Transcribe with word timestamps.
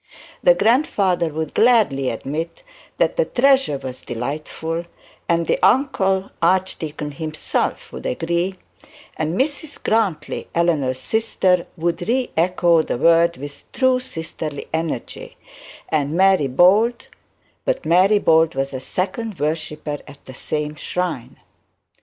The 0.41 0.55
grandfather 0.55 1.29
would 1.29 1.53
gladly 1.53 2.09
admit 2.09 2.63
that 2.97 3.17
the 3.17 3.25
treasure 3.25 3.77
was 3.77 4.01
delightful, 4.01 4.85
and 5.29 5.45
the 5.45 5.59
uncle 5.61 6.31
archdeacon 6.41 7.11
himself 7.11 7.91
would 7.91 8.07
agree, 8.07 8.55
and 9.15 9.39
Mrs 9.39 9.83
Grantly, 9.83 10.47
Eleanor's 10.55 10.97
sister, 10.99 11.67
would 11.77 12.07
re 12.07 12.31
echo 12.35 12.81
the 12.81 12.97
word 12.97 13.37
with 13.37 13.71
true 13.73 13.99
sisterly 13.99 14.67
energy; 14.73 15.37
and 15.89 16.13
Mary 16.15 16.47
Bold 16.47 17.09
but 17.63 17.85
Mary 17.85 18.17
Bold 18.17 18.55
was 18.55 18.73
a 18.73 18.79
second 18.79 19.37
worshipper 19.39 19.99
at 20.07 20.25
the 20.25 20.33
same 20.33 20.73
shrine. 20.73 21.35